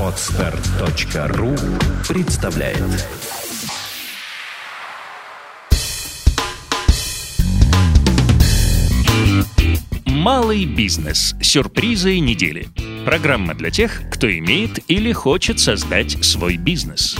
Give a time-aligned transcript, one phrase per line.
[0.00, 1.54] Отстар.ру
[2.08, 2.82] представляет
[10.06, 11.34] Малый бизнес.
[11.42, 12.68] Сюрпризы недели.
[13.04, 17.14] Программа для тех, кто имеет или хочет создать свой бизнес.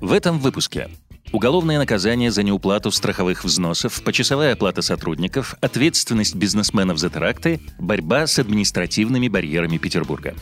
[0.00, 0.88] В этом выпуске
[1.36, 8.38] Уголовное наказание за неуплату страховых взносов, почасовая оплата сотрудников, ответственность бизнесменов за теракты, борьба с
[8.38, 10.34] административными барьерами Петербурга.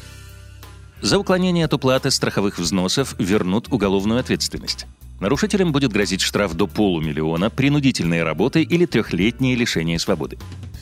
[1.02, 4.86] За уклонение от уплаты страховых взносов вернут уголовную ответственность.
[5.18, 10.38] Нарушителям будет грозить штраф до полумиллиона, принудительные работы или трехлетнее лишение свободы.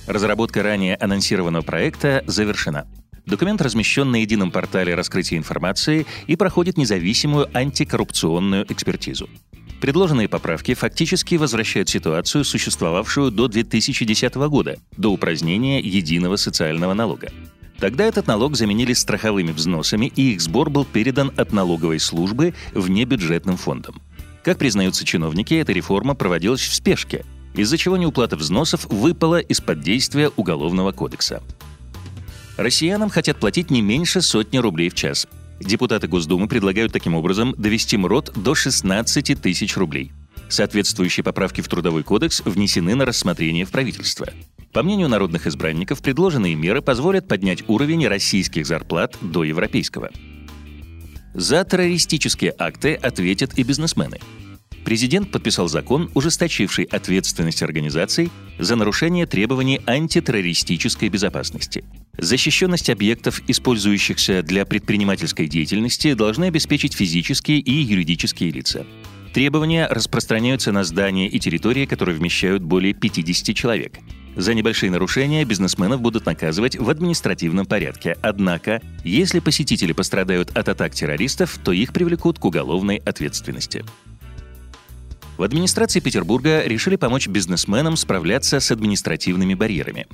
[0.06, 2.86] Разработка ранее анонсированного проекта завершена.
[3.24, 9.30] Документ размещен на едином портале раскрытия информации и проходит независимую антикоррупционную экспертизу.
[9.82, 17.32] Предложенные поправки фактически возвращают ситуацию, существовавшую до 2010 года, до упразднения единого социального налога.
[17.80, 23.56] Тогда этот налог заменили страховыми взносами, и их сбор был передан от налоговой службы внебюджетным
[23.56, 24.00] фондам.
[24.44, 27.24] Как признаются чиновники, эта реформа проводилась в спешке,
[27.56, 31.42] из-за чего неуплата взносов выпала из-под действия Уголовного кодекса.
[32.56, 35.26] Россиянам хотят платить не меньше сотни рублей в час–
[35.64, 40.12] Депутаты Госдумы предлагают таким образом довести МРОД до 16 тысяч рублей.
[40.48, 44.28] Соответствующие поправки в Трудовой кодекс внесены на рассмотрение в правительство.
[44.72, 50.10] По мнению народных избранников, предложенные меры позволят поднять уровень российских зарплат до европейского.
[51.32, 54.18] За террористические акты ответят и бизнесмены.
[54.84, 61.84] Президент подписал закон, ужесточивший ответственность организаций за нарушение требований антитеррористической безопасности–
[62.18, 68.86] Защищенность объектов, использующихся для предпринимательской деятельности, должны обеспечить физические и юридические лица.
[69.32, 73.98] Требования распространяются на здания и территории, которые вмещают более 50 человек.
[74.36, 78.16] За небольшие нарушения бизнесменов будут наказывать в административном порядке.
[78.22, 83.84] Однако, если посетители пострадают от атак террористов, то их привлекут к уголовной ответственности.
[85.38, 90.06] В администрации Петербурга решили помочь бизнесменам справляться с административными барьерами.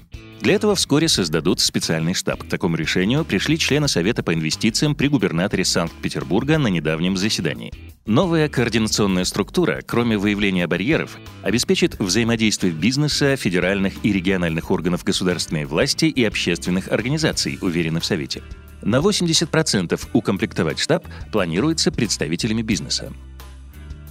[0.49, 2.43] Для этого вскоре создадут специальный штаб.
[2.43, 7.71] К такому решению пришли члены Совета по инвестициям при губернаторе Санкт-Петербурга на недавнем заседании.
[8.07, 16.07] Новая координационная структура, кроме выявления барьеров, обеспечит взаимодействие бизнеса, федеральных и региональных органов государственной власти
[16.07, 18.43] и общественных организаций, уверены в Совете.
[18.81, 23.13] На 80% укомплектовать штаб планируется представителями бизнеса.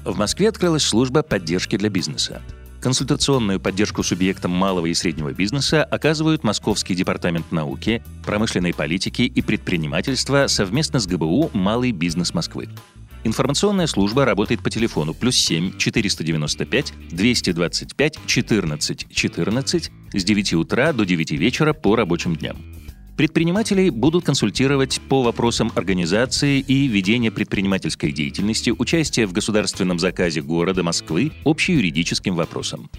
[0.05, 2.43] В Москве открылась служба поддержки для бизнеса.
[2.81, 10.47] Консультационную поддержку субъектам малого и среднего бизнеса оказывают Московский департамент науки, промышленной политики и предпринимательства
[10.47, 12.69] совместно с ГБУ «Малый бизнес Москвы».
[13.23, 21.03] Информационная служба работает по телефону плюс 7 495 225 14 14 с 9 утра до
[21.03, 22.57] 9 вечера по рабочим дням.
[23.17, 30.83] Предпринимателей будут консультировать по вопросам организации и ведения предпринимательской деятельности, участия в государственном заказе города
[30.83, 32.91] Москвы, общеюридическим вопросам.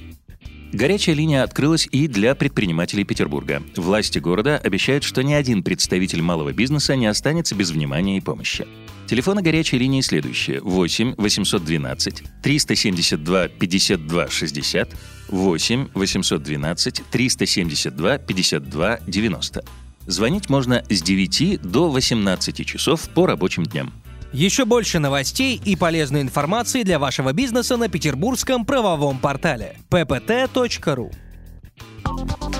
[0.72, 3.62] Горячая линия открылась и для предпринимателей Петербурга.
[3.76, 8.66] Власти города обещают, что ни один представитель малого бизнеса не останется без внимания и помощи.
[9.06, 10.60] Телефоны горячей линии следующие.
[10.60, 14.96] 8 812 372 52 60
[15.28, 19.64] 8 812 372 52 90.
[20.08, 23.92] Звонить можно с 9 до 18 часов по рабочим дням.
[24.32, 31.12] Еще больше новостей и полезной информации для вашего бизнеса на петербургском правовом портале ppt.ru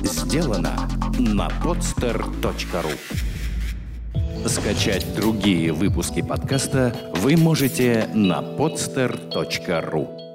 [0.03, 0.77] Сделано
[1.19, 2.99] на podster.ru
[4.47, 10.28] Скачать другие выпуски подкаста вы можете на podster.ru